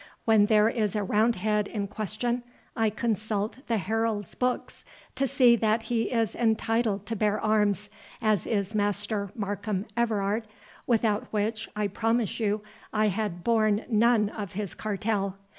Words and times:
—When 0.25 0.47
there 0.47 0.67
is 0.67 0.95
a 0.95 1.03
roundhead 1.03 1.67
in 1.67 1.85
question, 1.87 2.41
I 2.75 2.89
consult 2.89 3.59
the 3.67 3.77
Herald's 3.77 4.33
books, 4.33 4.83
to 5.13 5.27
see 5.27 5.55
that 5.57 5.83
he 5.83 6.09
is 6.11 6.33
entitled 6.33 7.05
to 7.05 7.15
bear 7.15 7.39
arms, 7.39 7.91
as 8.19 8.47
is 8.47 8.73
Master 8.73 9.29
Markham 9.35 9.85
Everard, 9.95 10.47
without 10.87 11.27
which, 11.31 11.69
I 11.75 11.85
promise 11.87 12.39
you, 12.39 12.63
I 12.91 13.09
had 13.09 13.43
borne 13.43 13.85
none 13.89 14.29
of 14.29 14.53
his 14.53 14.73
cartel. 14.73 15.37